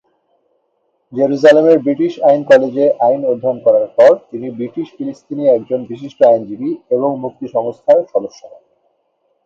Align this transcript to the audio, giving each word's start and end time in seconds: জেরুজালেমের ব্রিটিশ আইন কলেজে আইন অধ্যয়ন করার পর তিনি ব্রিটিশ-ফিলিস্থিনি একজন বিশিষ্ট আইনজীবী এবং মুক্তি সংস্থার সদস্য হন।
জেরুজালেমের 1.13 1.77
ব্রিটিশ 1.79 2.13
আইন 2.21 2.41
কলেজে 2.43 2.85
আইন 2.99 3.21
অধ্যয়ন 3.25 3.57
করার 3.59 3.87
পর 3.97 4.11
তিনি 4.31 4.47
ব্রিটিশ-ফিলিস্থিনি 4.49 5.43
একজন 5.47 5.79
বিশিষ্ট 5.85 6.19
আইনজীবী 6.23 6.71
এবং 6.91 7.09
মুক্তি 7.19 7.45
সংস্থার 7.47 7.99
সদস্য 8.13 8.41
হন। 8.51 8.63